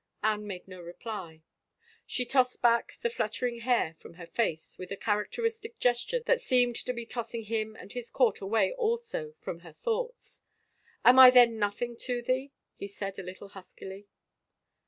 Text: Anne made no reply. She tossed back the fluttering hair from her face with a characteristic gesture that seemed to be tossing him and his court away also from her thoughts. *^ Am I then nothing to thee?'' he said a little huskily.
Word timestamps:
Anne 0.23 0.47
made 0.47 0.67
no 0.67 0.81
reply. 0.81 1.43
She 2.07 2.25
tossed 2.25 2.59
back 2.59 2.93
the 3.03 3.09
fluttering 3.11 3.59
hair 3.59 3.93
from 3.99 4.15
her 4.15 4.25
face 4.25 4.75
with 4.79 4.89
a 4.89 4.97
characteristic 4.97 5.77
gesture 5.77 6.19
that 6.21 6.41
seemed 6.41 6.75
to 6.77 6.91
be 6.91 7.05
tossing 7.05 7.43
him 7.43 7.75
and 7.75 7.93
his 7.93 8.09
court 8.09 8.41
away 8.41 8.73
also 8.73 9.33
from 9.37 9.59
her 9.59 9.73
thoughts. 9.73 10.41
*^ 10.77 10.89
Am 11.07 11.19
I 11.19 11.29
then 11.29 11.59
nothing 11.59 11.95
to 11.97 12.23
thee?'' 12.23 12.51
he 12.79 12.87
said 12.87 13.19
a 13.19 13.23
little 13.23 13.49
huskily. 13.49 14.07